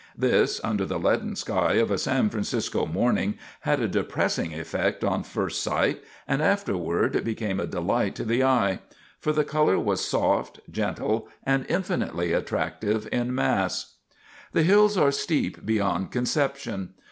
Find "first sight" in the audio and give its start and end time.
5.21-6.03